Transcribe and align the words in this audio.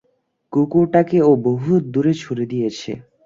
কুকুরটাকে 0.53 1.17
ও 1.21 1.31
বহুত 1.45 1.81
দূরে 1.93 2.13
ছুঁড়ে 2.13 2.45
দিয়েছে। 2.51 2.91